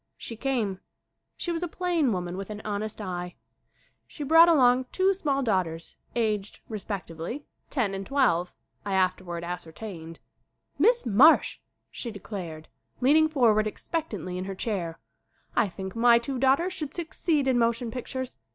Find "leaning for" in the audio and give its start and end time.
12.99-13.53